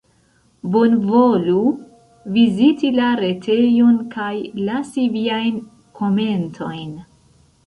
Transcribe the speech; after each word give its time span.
Bonvolu 0.75 1.57
viziti 2.37 2.91
la 2.95 3.11
retejon 3.21 4.01
kaj 4.17 4.33
lasi 4.71 5.07
viajn 5.19 5.61
komentojn! 6.03 6.99